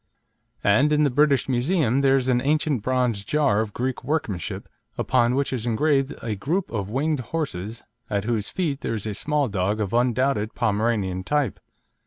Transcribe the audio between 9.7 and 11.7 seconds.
of undoubted Pomeranian type.